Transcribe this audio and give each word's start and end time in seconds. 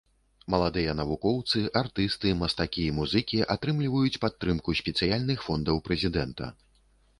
Маладыя 0.51 0.93
навукоўцы, 0.99 1.61
артысты, 1.81 2.31
мастакі 2.39 2.87
і 2.87 2.95
музыкі 3.01 3.43
атрымліваюць 3.57 4.21
падтрымку 4.25 4.77
спецыяльных 4.83 5.47
фондаў 5.51 5.75
прэзідэнта. 5.89 6.53